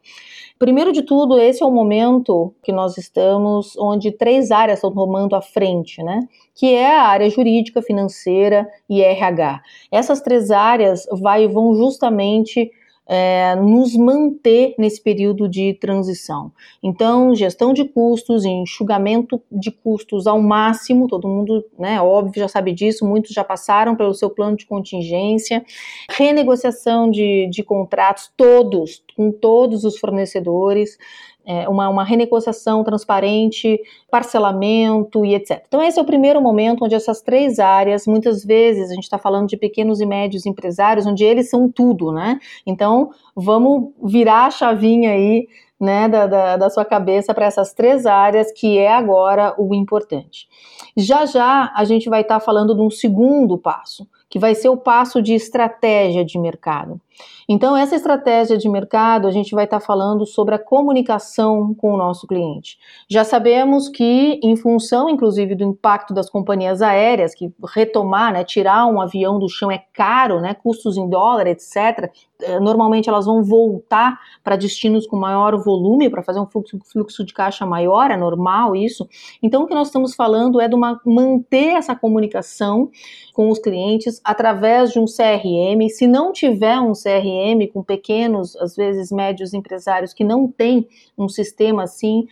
Primeiro 0.57 0.93
de 0.93 1.01
tudo, 1.01 1.37
esse 1.37 1.61
é 1.61 1.65
o 1.65 1.71
momento 1.71 2.55
que 2.63 2.71
nós 2.71 2.97
estamos, 2.97 3.75
onde 3.77 4.13
três 4.13 4.49
áreas 4.49 4.77
estão 4.77 4.93
tomando 4.93 5.35
a 5.35 5.41
frente, 5.41 6.01
né? 6.01 6.21
Que 6.55 6.73
é 6.73 6.95
a 6.95 7.03
área 7.03 7.29
jurídica, 7.29 7.81
financeira 7.81 8.65
e 8.89 9.01
RH. 9.01 9.61
Essas 9.91 10.21
três 10.21 10.51
áreas 10.51 11.05
vai, 11.11 11.49
vão 11.49 11.75
justamente 11.75 12.71
é, 13.07 13.55
nos 13.55 13.95
manter 13.95 14.75
nesse 14.77 15.01
período 15.01 15.47
de 15.47 15.73
transição. 15.73 16.51
Então, 16.81 17.35
gestão 17.35 17.73
de 17.73 17.83
custos, 17.85 18.45
enxugamento 18.45 19.41
de 19.51 19.71
custos 19.71 20.25
ao 20.25 20.41
máximo, 20.41 21.07
todo 21.07 21.27
mundo, 21.27 21.65
né, 21.77 22.01
óbvio, 22.01 22.41
já 22.41 22.47
sabe 22.47 22.71
disso, 22.71 23.05
muitos 23.05 23.31
já 23.31 23.43
passaram 23.43 23.95
pelo 23.95 24.13
seu 24.13 24.29
plano 24.29 24.55
de 24.55 24.65
contingência, 24.65 25.63
renegociação 26.09 27.11
de, 27.11 27.47
de 27.51 27.63
contratos, 27.63 28.31
todos, 28.37 29.03
com 29.15 29.31
todos 29.31 29.83
os 29.83 29.97
fornecedores, 29.99 30.97
é, 31.45 31.67
uma, 31.67 31.89
uma 31.89 32.03
renegociação 32.03 32.83
transparente, 32.83 33.79
parcelamento 34.09 35.25
e 35.25 35.35
etc. 35.35 35.63
Então, 35.67 35.81
esse 35.83 35.99
é 35.99 36.01
o 36.01 36.05
primeiro 36.05 36.41
momento 36.41 36.85
onde 36.85 36.95
essas 36.95 37.21
três 37.21 37.59
áreas, 37.59 38.07
muitas 38.07 38.43
vezes 38.43 38.89
a 38.89 38.93
gente 38.95 39.03
está 39.03 39.17
falando 39.17 39.47
de 39.47 39.57
pequenos 39.57 39.99
e 39.99 40.05
médios 40.05 40.45
empresários, 40.45 41.05
onde 41.05 41.23
eles 41.23 41.49
são 41.49 41.69
tudo, 41.69 42.11
né? 42.11 42.39
Então, 42.65 43.11
vamos 43.35 43.91
virar 44.01 44.45
a 44.45 44.51
chavinha 44.51 45.11
aí 45.11 45.47
né, 45.79 46.07
da, 46.07 46.27
da, 46.27 46.57
da, 46.57 46.69
sua 46.69 46.85
cabeça 46.85 47.33
para 47.33 47.45
essas 47.45 47.73
três 47.73 48.05
áreas, 48.05 48.51
que 48.53 48.77
é 48.77 48.93
agora 48.93 49.53
o 49.57 49.75
importante. 49.75 50.47
Já 50.95 51.25
já 51.25 51.73
a 51.75 51.83
gente 51.83 52.09
vai 52.09 52.21
estar 52.21 52.39
tá 52.39 52.45
falando 52.45 52.73
de 52.73 52.81
um 52.81 52.89
segundo 52.89 53.57
passo, 53.57 54.07
que 54.29 54.39
vai 54.39 54.55
ser 54.55 54.69
o 54.69 54.77
passo 54.77 55.21
de 55.21 55.33
estratégia 55.33 56.23
de 56.23 56.39
mercado. 56.39 57.01
Então, 57.47 57.75
essa 57.75 57.95
estratégia 57.95 58.57
de 58.57 58.69
mercado, 58.69 59.27
a 59.27 59.31
gente 59.31 59.53
vai 59.53 59.65
estar 59.65 59.79
tá 59.79 59.85
falando 59.85 60.25
sobre 60.25 60.55
a 60.55 60.59
comunicação 60.59 61.73
com 61.73 61.93
o 61.93 61.97
nosso 61.97 62.25
cliente. 62.25 62.77
Já 63.09 63.23
sabemos 63.23 63.89
que, 63.89 64.39
em 64.41 64.55
função, 64.55 65.09
inclusive, 65.09 65.55
do 65.55 65.63
impacto 65.63 66.13
das 66.13 66.29
companhias 66.29 66.81
aéreas, 66.81 67.35
que 67.35 67.53
retomar, 67.73 68.33
né, 68.33 68.43
tirar 68.43 68.85
um 68.85 69.01
avião 69.01 69.39
do 69.39 69.49
chão 69.49 69.71
é 69.71 69.83
caro, 69.93 70.39
né, 70.39 70.53
custos 70.53 70.97
em 70.97 71.09
dólar, 71.09 71.47
etc., 71.47 72.11
eh, 72.41 72.59
normalmente 72.59 73.09
elas 73.09 73.25
vão 73.25 73.43
voltar 73.43 74.19
para 74.43 74.55
destinos 74.55 75.05
com 75.05 75.17
maior 75.17 75.57
volume, 75.57 76.09
para 76.09 76.23
fazer 76.23 76.39
um 76.39 76.45
fluxo, 76.45 76.79
fluxo 76.91 77.25
de 77.25 77.33
caixa 77.33 77.65
maior, 77.65 78.11
é 78.11 78.17
normal 78.17 78.75
isso. 78.75 79.07
Então, 79.41 79.63
o 79.63 79.67
que 79.67 79.73
nós 79.73 79.87
estamos 79.87 80.15
falando 80.15 80.61
é 80.61 80.67
de 80.67 80.75
uma, 80.75 80.99
manter 81.05 81.75
essa 81.75 81.95
comunicação 81.95 82.89
com 83.33 83.49
os 83.49 83.59
clientes 83.59 84.21
através 84.23 84.91
de 84.91 84.99
um 84.99 85.05
CRM. 85.05 85.89
Se 85.89 86.07
não 86.07 86.31
tiver 86.31 86.79
um 86.79 86.93
CRM 87.03 87.67
com 87.71 87.83
pequenos, 87.83 88.55
às 88.55 88.75
vezes 88.75 89.11
médios 89.11 89.53
empresários 89.53 90.13
que 90.13 90.23
não 90.23 90.47
têm 90.47 90.87
um 91.17 91.27
sistema 91.27 91.83
assim, 91.83 92.27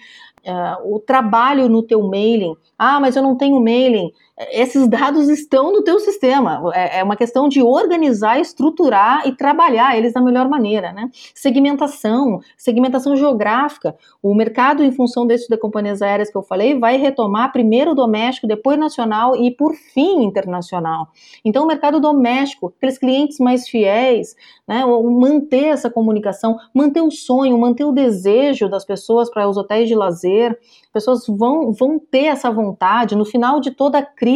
uh, 0.46 0.96
o 0.96 1.00
trabalho 1.00 1.68
no 1.68 1.84
teu 1.84 2.02
mailing. 2.02 2.56
Ah, 2.78 3.00
mas 3.00 3.16
eu 3.16 3.24
não 3.24 3.38
tenho 3.38 3.62
mailing. 3.62 4.12
Esses 4.52 4.88
dados 4.88 5.30
estão 5.30 5.72
no 5.72 5.84
teu 5.84 6.00
sistema. 6.00 6.72
É, 6.74 7.00
é 7.00 7.04
uma 7.04 7.16
questão 7.16 7.48
de 7.48 7.62
organizar, 7.62 8.40
estruturar 8.40 9.28
e 9.28 9.36
trabalhar 9.36 9.98
eles 9.98 10.14
da 10.14 10.22
melhor 10.22 10.50
maneira, 10.50 10.92
né? 10.92 11.10
Segmentação, 11.36 12.42
segmentação 12.58 13.16
geográfica. 13.16 13.96
O 14.22 14.34
mercado, 14.34 14.84
em 14.84 14.92
função 14.92 15.28
desses 15.28 15.48
de 15.48 15.58
companhias 15.58 16.02
aéreas 16.02 16.32
que 16.32 16.38
eu 16.38 16.42
falei, 16.42 16.80
vai 16.80 16.98
retomar 16.98 17.52
primeiro 17.52 17.94
doméstico, 17.94 18.48
depois 18.48 18.80
nacional 18.80 19.36
e 19.36 19.52
por 19.52 19.76
fim 19.76 20.24
internacional. 20.24 21.10
Então, 21.44 21.64
o 21.64 21.68
mercado 21.68 22.00
doméstico, 22.00 22.74
aqueles 22.78 22.98
clientes 22.98 23.38
mais 23.40 23.68
fiéis, 23.68 24.36
né? 24.68 24.84
Manter 24.86 25.66
essa 25.66 25.90
comunicação, 25.90 26.58
manter 26.74 27.02
o 27.02 27.12
sonho, 27.12 27.58
manter 27.58 27.84
o 27.84 27.92
desejo 27.92 28.70
das 28.70 28.86
pessoas 28.86 29.30
para 29.30 29.48
os 29.48 29.58
hotéis 29.58 29.88
de 29.88 29.96
lazer, 29.96 30.58
pessoas 30.94 31.26
vão, 31.28 31.72
vão 31.72 32.00
ter 32.00 32.26
essa 32.26 32.52
vontade. 32.52 33.16
No 33.16 33.26
final 33.26 33.60
de 33.60 33.72
toda 33.72 34.00
a 34.00 34.06
crise, 34.06 34.31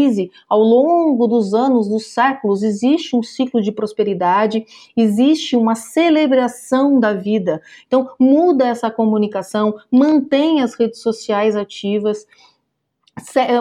ao 0.48 0.60
longo 0.60 1.28
dos 1.28 1.54
anos, 1.54 1.88
dos 1.88 2.08
séculos, 2.08 2.64
existe 2.64 3.16
um 3.16 3.24
ciclo 3.24 3.62
de 3.62 3.72
prosperidade, 3.72 4.66
existe 4.96 5.56
uma 5.56 5.75
celebração 5.75 7.00
da 7.00 7.14
vida. 7.14 7.62
Então, 7.88 8.10
muda 8.20 8.68
essa 8.68 8.90
comunicação, 8.92 9.75
mantém 9.92 10.62
as 10.62 10.74
redes 10.75 11.02
sociais 11.02 11.56
ativas 11.56 12.25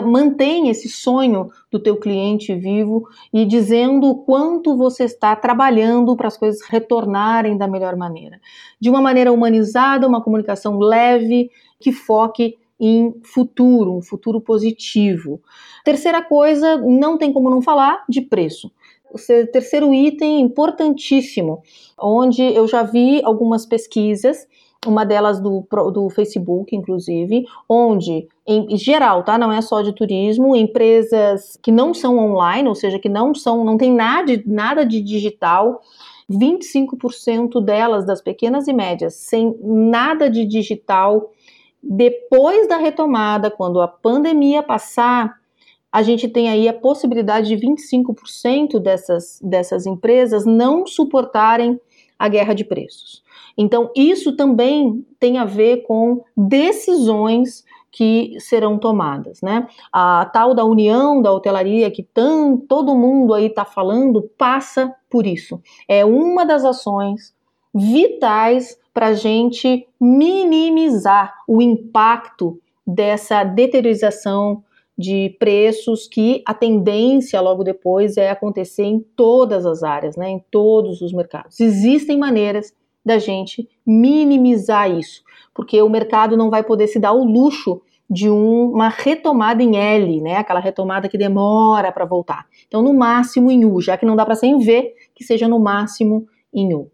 mantém 0.03 0.69
esse 0.69 0.89
sonho 0.89 1.49
do 1.71 1.79
teu 1.79 1.95
cliente 1.97 2.53
vivo 2.53 3.07
e 3.31 3.45
dizendo 3.45 4.07
o 4.07 4.17
quanto 4.17 4.75
você 4.75 5.05
está 5.05 5.33
trabalhando 5.35 6.15
para 6.15 6.27
as 6.27 6.37
coisas 6.37 6.61
retornarem 6.67 7.57
da 7.57 7.67
melhor 7.67 7.95
maneira. 7.95 8.39
De 8.79 8.89
uma 8.89 9.01
maneira 9.01 9.31
humanizada, 9.31 10.07
uma 10.07 10.21
comunicação 10.21 10.77
leve, 10.77 11.49
que 11.79 11.93
foque 11.93 12.57
em 12.79 13.13
futuro, 13.23 13.95
um 13.95 14.01
futuro 14.01 14.41
positivo. 14.41 15.41
Terceira 15.83 16.21
coisa, 16.21 16.77
não 16.77 17.17
tem 17.17 17.31
como 17.31 17.49
não 17.49 17.61
falar 17.61 18.03
de 18.07 18.21
preço. 18.21 18.71
O 19.11 19.17
terceiro 19.51 19.93
item 19.93 20.41
importantíssimo, 20.41 21.61
onde 21.97 22.43
eu 22.43 22.67
já 22.67 22.83
vi 22.83 23.21
algumas 23.23 23.65
pesquisas, 23.65 24.45
uma 24.85 25.05
delas 25.05 25.39
do, 25.39 25.65
do 25.91 26.09
Facebook, 26.09 26.75
inclusive, 26.75 27.45
onde, 27.67 28.27
em 28.45 28.77
geral, 28.77 29.23
tá? 29.23 29.37
Não 29.37 29.51
é 29.51 29.61
só 29.61 29.81
de 29.81 29.93
turismo, 29.93 30.55
empresas 30.55 31.57
que 31.61 31.71
não 31.71 31.93
são 31.93 32.17
online, 32.17 32.67
ou 32.67 32.75
seja, 32.75 32.99
que 32.99 33.09
não 33.09 33.33
são, 33.33 33.63
não 33.63 33.77
tem 33.77 33.91
nada, 33.91 34.41
nada 34.45 34.85
de 34.85 35.01
digital, 35.01 35.81
25% 36.29 37.63
delas, 37.63 38.05
das 38.05 38.21
pequenas 38.21 38.67
e 38.67 38.73
médias, 38.73 39.15
sem 39.15 39.55
nada 39.61 40.29
de 40.29 40.45
digital, 40.45 41.31
depois 41.85 42.67
da 42.67 42.77
retomada, 42.77 43.51
quando 43.51 43.79
a 43.79 43.87
pandemia 43.87 44.63
passar, 44.63 45.39
a 45.91 46.01
gente 46.01 46.27
tem 46.27 46.49
aí 46.49 46.67
a 46.67 46.73
possibilidade 46.73 47.47
de 47.47 47.55
25% 47.55 48.79
dessas, 48.79 49.39
dessas 49.41 49.85
empresas 49.85 50.45
não 50.45 50.87
suportarem 50.87 51.79
a 52.17 52.27
guerra 52.27 52.53
de 52.53 52.65
preços. 52.65 53.23
Então, 53.57 53.91
isso 53.95 54.35
também 54.35 55.05
tem 55.19 55.37
a 55.37 55.45
ver 55.45 55.83
com 55.83 56.23
decisões 56.35 57.63
que 57.91 58.35
serão 58.39 58.77
tomadas, 58.77 59.41
né? 59.41 59.67
A 59.89 60.25
tal 60.25 60.53
da 60.53 60.65
união 60.65 61.21
da 61.21 61.31
hotelaria 61.31 61.89
que 61.89 62.03
tão, 62.03 62.57
todo 62.57 62.93
mundo 62.93 63.33
aí 63.33 63.45
está 63.45 63.63
falando 63.63 64.21
passa 64.37 64.93
por 65.09 65.25
isso. 65.25 65.61
É 65.87 66.03
uma 66.03 66.45
das 66.45 66.65
ações 66.65 67.33
vitais 67.73 68.77
para 68.95 69.07
a 69.07 69.13
gente 69.13 69.85
minimizar 69.99 71.35
o 71.45 71.61
impacto 71.61 72.57
dessa 72.87 73.43
deteriorização 73.43 74.63
de 74.97 75.35
preços 75.37 76.07
que 76.07 76.41
a 76.45 76.53
tendência 76.53 77.41
logo 77.41 77.61
depois 77.61 78.15
é 78.15 78.29
acontecer 78.29 78.83
em 78.83 79.01
todas 79.01 79.65
as 79.65 79.83
áreas, 79.83 80.15
né, 80.15 80.29
em 80.29 80.41
todos 80.49 81.01
os 81.01 81.11
mercados. 81.11 81.59
Existem 81.59 82.17
maneiras 82.17 82.73
da 83.03 83.19
gente 83.19 83.67
minimizar 83.85 84.89
isso, 84.89 85.21
porque 85.53 85.81
o 85.81 85.89
mercado 85.89 86.37
não 86.37 86.49
vai 86.49 86.63
poder 86.63 86.87
se 86.87 86.97
dar 86.97 87.11
o 87.11 87.25
luxo 87.25 87.81
de 88.09 88.29
um, 88.29 88.71
uma 88.71 88.87
retomada 88.87 89.61
em 89.61 89.75
L, 89.75 90.21
né, 90.21 90.37
aquela 90.37 90.61
retomada 90.61 91.09
que 91.09 91.17
demora 91.17 91.91
para 91.91 92.05
voltar. 92.05 92.45
Então, 92.65 92.81
no 92.81 92.93
máximo 92.93 93.51
em 93.51 93.65
U, 93.65 93.81
já 93.81 93.97
que 93.97 94.05
não 94.05 94.15
dá 94.15 94.25
para 94.25 94.35
ser 94.35 94.47
em 94.47 94.59
V, 94.59 94.93
que 95.13 95.25
seja 95.25 95.49
no 95.49 95.59
máximo 95.59 96.25
em 96.53 96.73
U. 96.73 96.89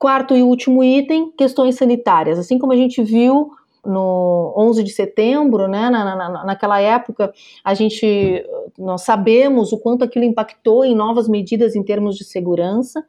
Quarto 0.00 0.34
e 0.34 0.42
último 0.42 0.82
item, 0.82 1.30
questões 1.32 1.74
sanitárias. 1.74 2.38
Assim 2.38 2.58
como 2.58 2.72
a 2.72 2.76
gente 2.76 3.02
viu 3.02 3.50
no 3.84 4.54
11 4.56 4.82
de 4.82 4.92
setembro, 4.92 5.68
né, 5.68 5.90
na, 5.90 6.16
na, 6.16 6.44
naquela 6.46 6.80
época, 6.80 7.30
a 7.62 7.74
gente, 7.74 8.42
nós 8.78 9.02
sabemos 9.02 9.72
o 9.72 9.78
quanto 9.78 10.02
aquilo 10.02 10.24
impactou 10.24 10.86
em 10.86 10.94
novas 10.94 11.28
medidas 11.28 11.76
em 11.76 11.82
termos 11.82 12.16
de 12.16 12.24
segurança. 12.24 13.04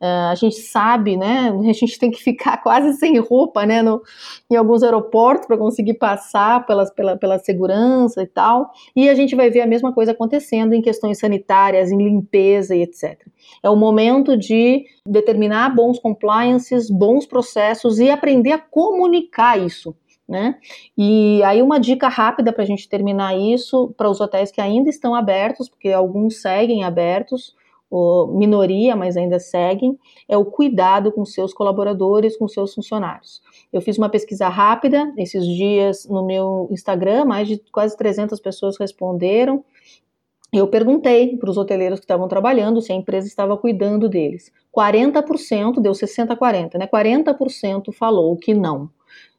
Uh, 0.00 0.30
a 0.30 0.34
gente 0.34 0.56
sabe, 0.56 1.16
né, 1.16 1.50
a 1.68 1.72
gente 1.72 1.98
tem 1.98 2.10
que 2.10 2.22
ficar 2.22 2.58
quase 2.62 2.94
sem 2.94 3.18
roupa, 3.18 3.64
né, 3.64 3.82
no, 3.82 4.02
em 4.50 4.56
alguns 4.56 4.82
aeroportos 4.82 5.46
para 5.46 5.56
conseguir 5.56 5.94
passar 5.94 6.66
pelas, 6.66 6.90
pela, 6.90 7.16
pela 7.16 7.38
segurança 7.38 8.22
e 8.22 8.26
tal. 8.26 8.70
E 8.94 9.08
a 9.08 9.14
gente 9.14 9.34
vai 9.34 9.50
ver 9.50 9.62
a 9.62 9.66
mesma 9.66 9.92
coisa 9.92 10.12
acontecendo 10.12 10.74
em 10.74 10.82
questões 10.82 11.18
sanitárias, 11.18 11.90
em 11.90 11.98
limpeza 11.98 12.74
e 12.74 12.82
etc. 12.82 13.18
É 13.62 13.70
o 13.70 13.76
momento 13.76 14.36
de 14.36 14.84
determinar 15.06 15.74
bons 15.74 15.98
compliances, 15.98 16.90
bons 16.90 17.26
processos 17.26 17.98
e 17.98 18.10
aprender 18.10 18.52
a 18.52 18.58
comunicar 18.58 19.58
isso 19.58 19.94
né? 20.28 20.56
E 20.96 21.42
aí 21.44 21.60
uma 21.60 21.78
dica 21.78 22.08
rápida 22.08 22.52
para 22.52 22.62
a 22.62 22.66
gente 22.66 22.88
terminar 22.88 23.36
isso 23.36 23.92
para 23.96 24.08
os 24.08 24.20
hotéis 24.20 24.50
que 24.50 24.60
ainda 24.60 24.88
estão 24.88 25.14
abertos, 25.14 25.68
porque 25.68 25.90
alguns 25.90 26.40
seguem 26.40 26.82
abertos, 26.82 27.54
minoria, 28.34 28.96
mas 28.96 29.16
ainda 29.16 29.38
seguem, 29.38 29.98
é 30.28 30.36
o 30.36 30.44
cuidado 30.44 31.12
com 31.12 31.24
seus 31.24 31.52
colaboradores, 31.52 32.36
com 32.36 32.48
seus 32.48 32.74
funcionários. 32.74 33.40
Eu 33.72 33.80
fiz 33.80 33.98
uma 33.98 34.08
pesquisa 34.08 34.48
rápida 34.48 35.12
esses 35.16 35.46
dias 35.46 36.06
no 36.08 36.24
meu 36.24 36.68
Instagram, 36.70 37.24
mais 37.24 37.48
de 37.48 37.58
quase 37.72 37.96
300 37.96 38.40
pessoas 38.40 38.76
responderam. 38.78 39.64
Eu 40.52 40.68
perguntei 40.68 41.36
para 41.36 41.50
os 41.50 41.56
hoteleiros 41.56 41.98
que 41.98 42.04
estavam 42.04 42.28
trabalhando 42.28 42.80
se 42.80 42.92
a 42.92 42.94
empresa 42.94 43.26
estava 43.26 43.56
cuidando 43.56 44.08
deles. 44.08 44.52
40%, 44.76 45.80
deu 45.80 45.94
60 45.94 46.36
40, 46.36 46.78
né? 46.78 46.86
40% 46.86 47.92
falou 47.92 48.36
que 48.36 48.54
não 48.54 48.90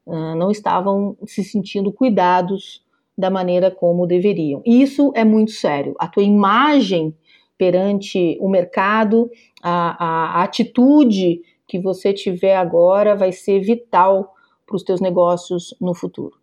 uh, 0.05 0.35
não 0.35 0.51
estavam 0.51 1.17
se 1.25 1.43
sentindo 1.43 1.91
cuidados 1.91 2.83
da 3.17 3.29
maneira 3.29 3.71
como 3.71 4.05
deveriam. 4.05 4.61
Isso 4.65 5.11
é 5.15 5.23
muito 5.23 5.51
sério. 5.51 5.95
A 5.97 6.07
tua 6.07 6.23
imagem 6.23 7.15
perante 7.57 8.37
o 8.39 8.49
mercado, 8.49 9.29
a, 9.61 10.03
a, 10.03 10.39
a 10.39 10.43
atitude 10.43 11.41
que 11.67 11.79
você 11.79 12.13
tiver 12.13 12.55
agora 12.55 13.15
vai 13.15 13.31
ser 13.31 13.59
vital 13.61 14.33
para 14.65 14.75
os 14.75 14.83
teus 14.83 15.01
negócios 15.01 15.75
no 15.79 15.93
futuro. 15.93 16.35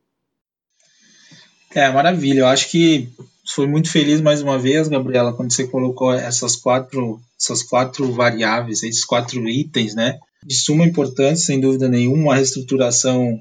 É, 1.75 1.91
maravilha. 1.91 2.41
Eu 2.41 2.47
acho 2.47 2.71
que 2.71 3.09
foi 3.47 3.67
muito 3.67 3.91
feliz 3.91 4.21
mais 4.21 4.43
uma 4.43 4.59
vez, 4.59 4.89
Gabriela, 4.89 5.33
quando 5.33 5.53
você 5.53 5.67
colocou 5.67 6.13
essas 6.13 6.57
quatro, 6.57 7.21
essas 7.41 7.63
quatro 7.63 8.13
variáveis, 8.13 8.83
esses 8.83 9.05
quatro 9.05 9.49
itens, 9.49 9.95
né? 9.95 10.19
De 10.45 10.55
suma 10.55 10.85
importância, 10.85 11.47
sem 11.47 11.61
dúvida 11.61 11.89
nenhuma, 11.89 12.33
a 12.33 12.37
reestruturação 12.37 13.41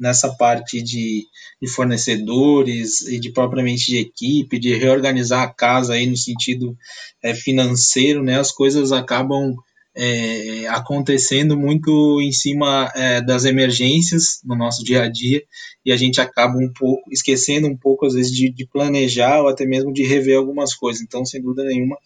nessa 0.00 0.34
parte 0.34 0.82
de, 0.82 1.26
de, 1.60 1.68
fornecedores 1.68 3.02
e 3.02 3.20
de 3.20 3.30
propriamente 3.30 3.86
de 3.86 3.98
equipe, 3.98 4.58
de 4.58 4.74
reorganizar 4.74 5.42
a 5.42 5.52
casa 5.52 5.92
aí 5.92 6.06
no 6.06 6.16
sentido 6.16 6.76
é, 7.22 7.34
financeiro, 7.34 8.22
né, 8.22 8.40
as 8.40 8.50
coisas 8.50 8.90
acabam 8.90 9.54
é, 9.94 10.66
acontecendo 10.68 11.56
muito 11.56 12.20
em 12.20 12.32
cima 12.32 12.90
é, 12.94 13.20
das 13.20 13.44
emergências 13.44 14.40
no 14.44 14.56
nosso 14.56 14.84
dia 14.84 15.02
a 15.02 15.08
dia 15.08 15.42
e 15.84 15.92
a 15.92 15.96
gente 15.96 16.20
acaba 16.20 16.56
um 16.56 16.72
pouco 16.72 17.10
esquecendo 17.12 17.66
um 17.66 17.76
pouco 17.76 18.06
às 18.06 18.14
vezes 18.14 18.32
de, 18.32 18.50
de 18.50 18.66
planejar 18.66 19.42
ou 19.42 19.48
até 19.48 19.66
mesmo 19.66 19.92
de 19.92 20.04
rever 20.04 20.38
algumas 20.38 20.74
coisas. 20.74 21.02
Então, 21.02 21.24
sem 21.24 21.42
dúvida 21.42 21.64
nenhuma, 21.64 21.98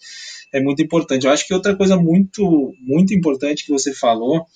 é 0.53 0.61
muito 0.61 0.83
importante. 0.83 1.27
Eu 1.27 1.33
acho 1.33 1.47
que 1.47 1.55
outra 1.55 1.77
coisa 1.77 1.97
muito 1.97 2.73
muito 2.81 3.13
importante 3.15 3.65
que 3.65 3.73
você 3.73 3.93
falou 3.93 4.47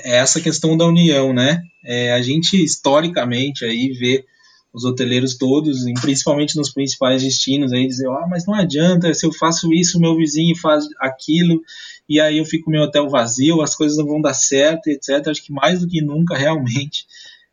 é 0.00 0.16
essa 0.16 0.40
questão 0.40 0.76
da 0.76 0.86
união, 0.86 1.32
né? 1.32 1.62
É, 1.84 2.12
a 2.12 2.22
gente 2.22 2.62
historicamente 2.62 3.64
aí 3.64 3.92
vê 3.92 4.24
os 4.72 4.84
hoteleiros 4.84 5.36
todos, 5.36 5.84
principalmente 6.00 6.56
nos 6.56 6.72
principais 6.72 7.22
destinos, 7.22 7.72
aí 7.72 7.86
dizer, 7.86 8.08
ah, 8.08 8.26
mas 8.28 8.46
não 8.46 8.54
adianta, 8.54 9.12
se 9.12 9.26
eu 9.26 9.32
faço 9.32 9.72
isso, 9.72 10.00
meu 10.00 10.16
vizinho 10.16 10.56
faz 10.56 10.86
aquilo, 10.98 11.60
e 12.08 12.18
aí 12.18 12.38
eu 12.38 12.44
fico 12.44 12.70
meu 12.70 12.82
hotel 12.82 13.08
vazio, 13.08 13.60
as 13.60 13.76
coisas 13.76 13.98
não 13.98 14.06
vão 14.06 14.20
dar 14.20 14.32
certo, 14.32 14.88
etc. 14.88 15.28
Acho 15.28 15.44
que 15.44 15.52
mais 15.52 15.80
do 15.80 15.86
que 15.86 16.00
nunca, 16.00 16.36
realmente, 16.36 17.06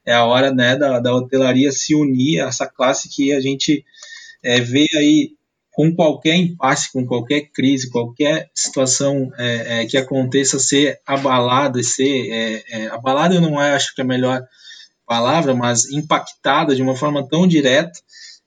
é 0.06 0.14
a 0.14 0.26
hora 0.26 0.52
né, 0.52 0.78
da, 0.78 1.00
da 1.00 1.14
hotelaria 1.14 1.72
se 1.72 1.94
unir, 1.94 2.40
essa 2.40 2.66
classe 2.66 3.10
que 3.10 3.34
a 3.34 3.42
gente 3.42 3.84
é, 4.42 4.62
vê 4.62 4.88
aí 4.98 5.34
com 5.80 5.96
qualquer 5.96 6.36
impasse, 6.36 6.92
com 6.92 7.06
qualquer 7.06 7.52
crise, 7.54 7.90
qualquer 7.90 8.52
situação 8.54 9.32
é, 9.38 9.80
é, 9.80 9.86
que 9.86 9.96
aconteça, 9.98 10.60
ser 10.60 11.00
abalada, 11.08 11.82
ser 11.82 12.30
é, 12.30 12.64
é 12.68 12.88
abalada 12.88 13.36
eu 13.36 13.40
não 13.40 13.58
acho 13.58 13.96
que 13.96 14.02
é 14.02 14.04
a 14.04 14.08
melhor 14.08 14.44
palavra, 15.08 15.56
mas 15.56 15.90
impactada 15.90 16.76
de 16.76 16.82
uma 16.82 16.98
forma 16.98 17.26
tão 17.26 17.48
direta, 17.48 17.98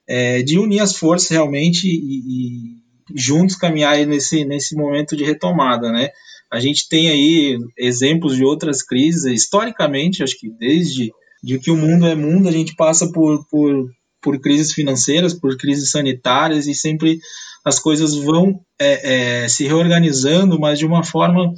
é, 0.07 0.43
de 0.43 0.59
unir 0.59 0.79
as 0.79 0.95
forças 0.95 1.27
realmente 1.29 1.87
e, 1.87 1.95
e 1.95 3.19
juntos 3.19 3.55
caminhar 3.55 3.97
nesse, 4.05 4.45
nesse 4.45 4.75
momento 4.75 5.17
de 5.17 5.23
retomada, 5.23 5.91
né? 5.91 6.09
A 6.51 6.59
gente 6.59 6.87
tem 6.87 7.09
aí 7.09 7.57
exemplos 7.75 8.35
de 8.35 8.45
outras 8.45 8.83
crises, 8.83 9.25
historicamente, 9.25 10.21
acho 10.21 10.37
que 10.37 10.51
desde 10.51 11.11
de 11.43 11.57
que 11.57 11.71
o 11.71 11.75
mundo 11.75 12.05
é 12.05 12.13
mundo, 12.13 12.47
a 12.47 12.51
gente 12.51 12.75
passa 12.75 13.11
por, 13.11 13.43
por, 13.49 13.89
por 14.23 14.39
crises 14.39 14.71
financeiras, 14.71 15.33
por 15.33 15.57
crises 15.57 15.91
sanitárias 15.91 16.65
e 16.65 16.73
sempre 16.73 17.19
as 17.63 17.77
coisas 17.77 18.15
vão 18.15 18.59
é, 18.79 19.43
é, 19.43 19.47
se 19.47 19.65
reorganizando, 19.65 20.59
mas 20.59 20.79
de 20.79 20.85
uma 20.85 21.03
forma 21.03 21.53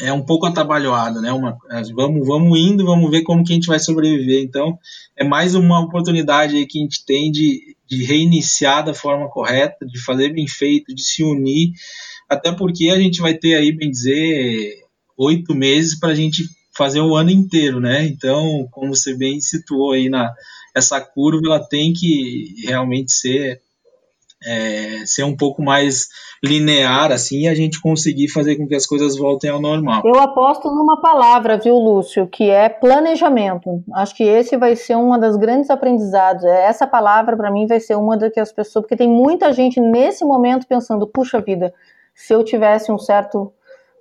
é 0.00 0.12
um 0.12 0.24
pouco 0.24 0.46
atabalhoada, 0.46 1.20
né? 1.20 1.32
Uma, 1.32 1.56
vamos, 1.94 2.26
vamos 2.26 2.58
indo, 2.58 2.84
vamos 2.84 3.10
ver 3.10 3.22
como 3.22 3.44
que 3.44 3.52
a 3.52 3.54
gente 3.54 3.68
vai 3.68 3.78
sobreviver. 3.78 4.42
Então, 4.42 4.76
é 5.16 5.22
mais 5.22 5.54
uma 5.54 5.80
oportunidade 5.80 6.56
aí 6.56 6.66
que 6.66 6.78
a 6.78 6.82
gente 6.82 7.04
tem 7.04 7.30
de, 7.30 7.76
de 7.86 8.04
reiniciar 8.04 8.84
da 8.84 8.92
forma 8.92 9.28
correta, 9.28 9.86
de 9.86 10.00
fazer 10.02 10.32
bem 10.32 10.48
feito, 10.48 10.92
de 10.92 11.02
se 11.02 11.22
unir, 11.22 11.70
até 12.28 12.50
porque 12.50 12.90
a 12.90 12.98
gente 12.98 13.20
vai 13.20 13.34
ter 13.34 13.54
aí, 13.54 13.70
bem 13.70 13.88
dizer, 13.88 14.74
oito 15.16 15.54
meses 15.54 15.98
para 15.98 16.10
a 16.10 16.14
gente 16.14 16.42
fazer 16.76 17.00
o 17.00 17.14
ano 17.14 17.30
inteiro, 17.30 17.80
né? 17.80 18.04
Então, 18.06 18.66
como 18.70 18.94
você 18.94 19.16
bem 19.16 19.40
situou 19.40 19.92
aí 19.92 20.08
na 20.08 20.32
essa 20.74 21.00
curva, 21.00 21.40
ela 21.46 21.60
tem 21.60 21.92
que 21.92 22.54
realmente 22.66 23.12
ser 23.12 23.60
é, 24.46 25.06
ser 25.06 25.24
um 25.24 25.36
pouco 25.36 25.62
mais 25.62 26.08
linear 26.42 27.10
assim 27.10 27.42
e 27.42 27.48
a 27.48 27.54
gente 27.54 27.80
conseguir 27.80 28.28
fazer 28.28 28.56
com 28.56 28.66
que 28.66 28.74
as 28.74 28.86
coisas 28.86 29.16
voltem 29.16 29.48
ao 29.48 29.60
normal. 29.60 30.02
Eu 30.04 30.20
aposto 30.20 30.68
numa 30.68 31.00
palavra, 31.00 31.56
viu, 31.56 31.76
Lúcio, 31.76 32.26
que 32.26 32.50
é 32.50 32.68
planejamento. 32.68 33.82
Acho 33.94 34.14
que 34.14 34.24
esse 34.24 34.56
vai 34.56 34.76
ser 34.76 34.96
uma 34.96 35.18
das 35.18 35.36
grandes 35.36 35.70
aprendizados. 35.70 36.44
É, 36.44 36.66
essa 36.66 36.86
palavra 36.86 37.36
para 37.36 37.50
mim 37.50 37.66
vai 37.66 37.80
ser 37.80 37.96
uma 37.96 38.16
das 38.16 38.32
que 38.32 38.40
as 38.40 38.52
pessoas, 38.52 38.84
porque 38.84 38.96
tem 38.96 39.08
muita 39.08 39.52
gente 39.52 39.80
nesse 39.80 40.24
momento 40.24 40.66
pensando, 40.66 41.06
puxa 41.06 41.40
vida, 41.40 41.72
se 42.14 42.34
eu 42.34 42.44
tivesse 42.44 42.92
um 42.92 42.98
certo 42.98 43.52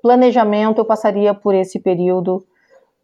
planejamento, 0.02 0.80
eu 0.80 0.86
passaria 0.86 1.34
por 1.34 1.56
esse 1.56 1.80
período 1.80 2.46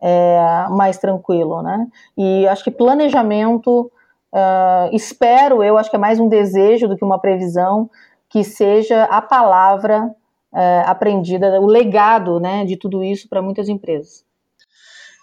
é, 0.01 0.67
mais 0.69 0.97
tranquilo, 0.97 1.61
né? 1.61 1.87
E 2.17 2.47
acho 2.47 2.63
que 2.63 2.71
planejamento, 2.71 3.91
uh, 4.33 4.93
espero, 4.93 5.63
eu 5.63 5.77
acho 5.77 5.89
que 5.89 5.95
é 5.95 5.99
mais 5.99 6.19
um 6.19 6.29
desejo 6.29 6.87
do 6.87 6.97
que 6.97 7.03
uma 7.03 7.19
previsão, 7.19 7.89
que 8.29 8.43
seja 8.43 9.03
a 9.05 9.21
palavra 9.21 10.05
uh, 10.53 10.83
aprendida, 10.85 11.59
o 11.59 11.65
legado, 11.65 12.39
né, 12.39 12.63
de 12.65 12.77
tudo 12.77 13.03
isso 13.03 13.27
para 13.27 13.41
muitas 13.41 13.67
empresas. 13.69 14.23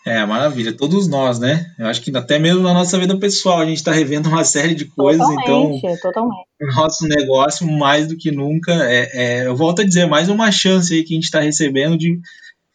É, 0.07 0.25
maravilha, 0.25 0.73
todos 0.73 1.09
nós, 1.09 1.41
né? 1.41 1.67
Eu 1.77 1.87
acho 1.87 2.01
que 2.01 2.17
até 2.17 2.39
mesmo 2.39 2.63
na 2.63 2.73
nossa 2.73 2.97
vida 2.97 3.19
pessoal 3.19 3.59
a 3.59 3.67
gente 3.67 3.79
está 3.79 3.91
revendo 3.91 4.29
uma 4.29 4.45
série 4.47 4.73
de 4.73 4.85
coisas, 4.85 5.27
totalmente, 5.27 5.79
então 5.79 5.97
totalmente. 6.01 6.47
o 6.63 6.67
nosso 6.77 7.09
negócio 7.09 7.67
mais 7.67 8.07
do 8.07 8.17
que 8.17 8.31
nunca 8.31 8.73
é, 8.73 9.11
é, 9.13 9.47
eu 9.49 9.57
volto 9.57 9.83
a 9.83 9.85
dizer, 9.85 10.07
mais 10.07 10.29
uma 10.29 10.53
chance 10.53 10.95
aí 10.95 11.03
que 11.03 11.13
a 11.13 11.17
gente 11.17 11.25
está 11.25 11.41
recebendo 11.41 11.99
de 11.99 12.21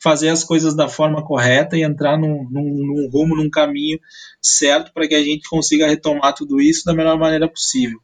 fazer 0.02 0.30
as 0.30 0.44
coisas 0.44 0.76
da 0.76 0.90
forma 0.90 1.24
correta 1.24 1.78
e 1.78 1.84
entrar 1.84 2.18
num, 2.18 2.48
num, 2.50 2.64
num 2.64 3.10
rumo, 3.10 3.36
num 3.36 3.50
caminho 3.50 4.00
certo 4.42 4.92
para 4.94 5.08
que 5.08 5.14
a 5.14 5.24
gente 5.24 5.48
consiga 5.48 5.88
retomar 5.88 6.34
tudo 6.34 6.60
isso 6.60 6.84
da 6.86 6.94
melhor 6.94 7.18
maneira 7.20 7.48
possível. 7.48 8.00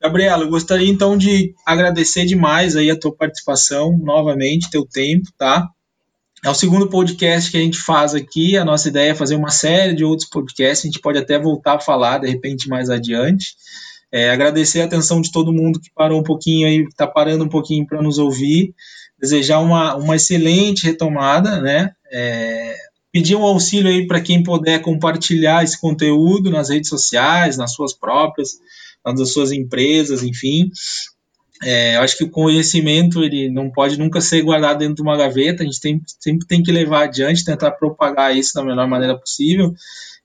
Gabriela, 0.00 0.44
eu 0.44 0.48
gostaria 0.48 0.88
então 0.88 1.18
de 1.18 1.54
agradecer 1.66 2.24
demais 2.24 2.74
aí 2.74 2.90
a 2.90 2.98
tua 2.98 3.14
participação, 3.14 3.98
novamente, 3.98 4.70
teu 4.70 4.86
tempo, 4.86 5.28
tá? 5.36 5.68
É 6.42 6.48
o 6.48 6.54
segundo 6.54 6.88
podcast 6.88 7.50
que 7.50 7.58
a 7.58 7.60
gente 7.60 7.78
faz 7.78 8.14
aqui. 8.14 8.56
A 8.56 8.64
nossa 8.64 8.88
ideia 8.88 9.10
é 9.10 9.14
fazer 9.14 9.36
uma 9.36 9.50
série 9.50 9.94
de 9.94 10.02
outros 10.02 10.26
podcasts. 10.26 10.86
A 10.86 10.88
gente 10.88 11.02
pode 11.02 11.18
até 11.18 11.38
voltar 11.38 11.74
a 11.74 11.80
falar 11.80 12.16
de 12.16 12.28
repente 12.28 12.66
mais 12.66 12.88
adiante. 12.88 13.48
É, 14.10 14.30
agradecer 14.30 14.80
a 14.80 14.86
atenção 14.86 15.20
de 15.20 15.30
todo 15.30 15.52
mundo 15.52 15.78
que 15.78 15.90
parou 15.94 16.18
um 16.18 16.24
pouquinho 16.24 16.66
aí, 16.66 16.78
está 16.84 17.06
parando 17.06 17.44
um 17.44 17.48
pouquinho 17.48 17.86
para 17.86 18.02
nos 18.02 18.16
ouvir 18.16 18.74
desejar 19.20 19.60
uma, 19.60 19.94
uma 19.96 20.16
excelente 20.16 20.86
retomada, 20.86 21.60
né? 21.60 21.92
É, 22.10 22.74
pedir 23.12 23.36
um 23.36 23.44
auxílio 23.44 23.90
aí 23.90 24.06
para 24.06 24.20
quem 24.20 24.42
puder 24.42 24.80
compartilhar 24.80 25.62
esse 25.62 25.80
conteúdo 25.80 26.50
nas 26.50 26.70
redes 26.70 26.88
sociais, 26.88 27.56
nas 27.56 27.72
suas 27.72 27.92
próprias, 27.92 28.58
nas 29.04 29.32
suas 29.32 29.52
empresas, 29.52 30.22
enfim. 30.22 30.70
É, 31.62 31.96
eu 31.96 32.00
acho 32.00 32.16
que 32.16 32.24
o 32.24 32.30
conhecimento 32.30 33.22
ele 33.22 33.50
não 33.50 33.70
pode 33.70 33.98
nunca 33.98 34.20
ser 34.20 34.40
guardado 34.42 34.78
dentro 34.78 34.94
de 34.96 35.02
uma 35.02 35.16
gaveta, 35.16 35.62
a 35.62 35.66
gente 35.66 35.80
tem, 35.80 36.00
sempre 36.18 36.46
tem 36.46 36.62
que 36.62 36.72
levar 36.72 37.04
adiante, 37.04 37.44
tentar 37.44 37.72
propagar 37.72 38.34
isso 38.34 38.54
da 38.54 38.64
melhor 38.64 38.88
maneira 38.88 39.18
possível. 39.18 39.74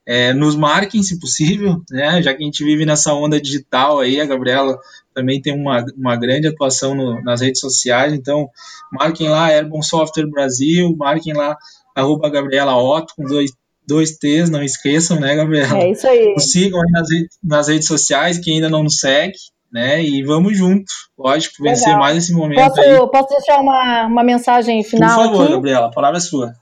É, 0.06 0.32
nos 0.32 0.54
marquem, 0.54 1.02
se 1.02 1.18
possível, 1.18 1.82
né? 1.90 2.22
já 2.22 2.32
que 2.32 2.40
a 2.40 2.46
gente 2.46 2.62
vive 2.62 2.86
nessa 2.86 3.12
onda 3.12 3.40
digital 3.40 3.98
aí, 3.98 4.20
a 4.20 4.24
Gabriela 4.24 4.78
também 5.12 5.42
tem 5.42 5.52
uma, 5.52 5.84
uma 5.96 6.14
grande 6.14 6.46
atuação 6.46 6.94
no, 6.94 7.20
nas 7.22 7.40
redes 7.40 7.60
sociais, 7.60 8.12
então 8.12 8.48
marquem 8.92 9.28
lá 9.28 9.46
Airborne 9.46 9.84
Software 9.84 10.30
Brasil, 10.30 10.94
marquem 10.96 11.32
lá 11.32 11.56
arroba 11.92 12.30
Gabriela 12.30 12.76
Otto, 12.76 13.14
com 13.16 13.24
dois, 13.24 13.50
dois 13.84 14.16
T's, 14.16 14.48
não 14.48 14.62
esqueçam, 14.62 15.18
né, 15.18 15.34
Gabriela? 15.34 15.78
É 15.78 15.90
isso 15.90 16.06
aí. 16.06 16.34
Nos 16.34 16.52
sigam 16.52 16.80
aí 16.80 16.92
nas, 16.92 17.08
nas 17.42 17.68
redes 17.68 17.88
sociais, 17.88 18.38
quem 18.38 18.56
ainda 18.56 18.68
não 18.68 18.84
nos 18.84 19.00
segue, 19.00 19.34
né, 19.72 20.00
e 20.00 20.22
vamos 20.22 20.56
junto, 20.56 20.92
lógico, 21.18 21.64
vencer 21.64 21.88
Legal. 21.88 22.00
mais 22.00 22.16
esse 22.18 22.32
momento 22.32 22.58
posso, 22.58 22.80
aí. 22.80 22.96
Posso 23.10 23.28
deixar 23.30 23.60
uma, 23.60 24.06
uma 24.06 24.22
mensagem 24.22 24.84
final 24.84 25.16
Por 25.16 25.24
favor, 25.30 25.42
aqui? 25.42 25.52
Gabriela, 25.54 25.86
a 25.86 25.90
palavra 25.90 26.18
é 26.18 26.20
sua 26.20 26.52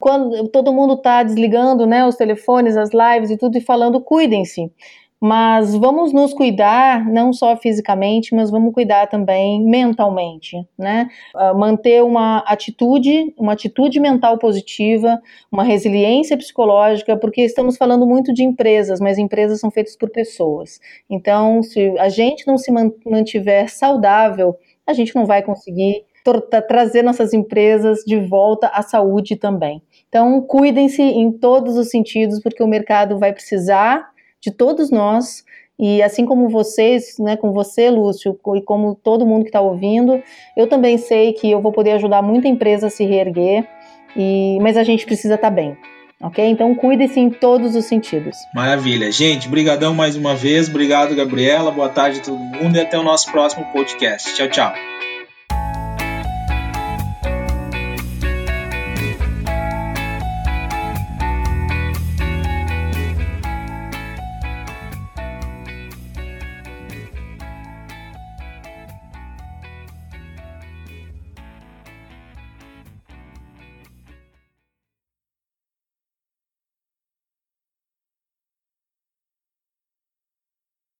quando 0.00 0.48
todo 0.48 0.72
mundo 0.72 0.94
está 0.94 1.22
desligando 1.22 1.86
né, 1.86 2.04
os 2.06 2.16
telefones, 2.16 2.76
as 2.76 2.90
lives 2.90 3.30
e 3.30 3.36
tudo 3.36 3.58
e 3.58 3.60
falando, 3.60 4.00
cuidem-se. 4.00 4.72
Mas 5.22 5.74
vamos 5.74 6.14
nos 6.14 6.32
cuidar, 6.32 7.06
não 7.06 7.30
só 7.30 7.54
fisicamente, 7.54 8.34
mas 8.34 8.50
vamos 8.50 8.72
cuidar 8.72 9.06
também 9.06 9.62
mentalmente, 9.62 10.56
né? 10.78 11.10
Uh, 11.34 11.58
manter 11.58 12.02
uma 12.02 12.38
atitude, 12.46 13.34
uma 13.36 13.52
atitude 13.52 14.00
mental 14.00 14.38
positiva, 14.38 15.20
uma 15.52 15.62
resiliência 15.62 16.38
psicológica, 16.38 17.18
porque 17.18 17.42
estamos 17.42 17.76
falando 17.76 18.06
muito 18.06 18.32
de 18.32 18.42
empresas, 18.42 18.98
mas 18.98 19.18
empresas 19.18 19.60
são 19.60 19.70
feitas 19.70 19.94
por 19.94 20.08
pessoas. 20.08 20.80
Então, 21.10 21.62
se 21.62 21.94
a 21.98 22.08
gente 22.08 22.46
não 22.46 22.56
se 22.56 22.72
mantiver 23.04 23.68
saudável, 23.68 24.56
a 24.86 24.94
gente 24.94 25.14
não 25.14 25.26
vai 25.26 25.42
conseguir 25.42 26.02
trazer 26.68 27.02
nossas 27.02 27.32
empresas 27.32 28.00
de 28.06 28.18
volta 28.18 28.68
à 28.68 28.82
saúde 28.82 29.36
também. 29.36 29.82
Então, 30.08 30.40
cuidem-se 30.40 31.02
em 31.02 31.32
todos 31.32 31.76
os 31.76 31.88
sentidos, 31.88 32.40
porque 32.40 32.62
o 32.62 32.68
mercado 32.68 33.18
vai 33.18 33.32
precisar 33.32 34.10
de 34.40 34.50
todos 34.50 34.90
nós. 34.90 35.44
E 35.78 36.02
assim 36.02 36.26
como 36.26 36.48
vocês, 36.48 37.16
né, 37.18 37.36
com 37.36 37.52
você, 37.52 37.88
Lúcio, 37.88 38.38
e 38.54 38.62
como 38.62 38.94
todo 38.94 39.24
mundo 39.24 39.44
que 39.44 39.48
está 39.48 39.62
ouvindo, 39.62 40.22
eu 40.54 40.66
também 40.66 40.98
sei 40.98 41.32
que 41.32 41.50
eu 41.50 41.62
vou 41.62 41.72
poder 41.72 41.92
ajudar 41.92 42.20
muita 42.20 42.48
empresa 42.48 42.88
a 42.88 42.90
se 42.90 43.04
reerguer, 43.04 43.66
e, 44.14 44.58
mas 44.60 44.76
a 44.76 44.82
gente 44.82 45.06
precisa 45.06 45.36
estar 45.36 45.48
tá 45.48 45.54
bem. 45.54 45.76
Ok? 46.22 46.44
Então 46.44 46.74
cuide-se 46.74 47.18
em 47.18 47.30
todos 47.30 47.74
os 47.74 47.86
sentidos. 47.86 48.36
Maravilha. 48.54 49.10
Gente, 49.10 49.48
brigadão 49.48 49.94
mais 49.94 50.16
uma 50.16 50.34
vez. 50.34 50.68
Obrigado, 50.68 51.16
Gabriela. 51.16 51.70
Boa 51.70 51.88
tarde 51.88 52.20
a 52.20 52.22
todo 52.22 52.36
mundo 52.36 52.76
e 52.76 52.80
até 52.80 52.98
o 52.98 53.02
nosso 53.02 53.32
próximo 53.32 53.64
podcast. 53.72 54.34
Tchau, 54.34 54.48
tchau. 54.48 54.99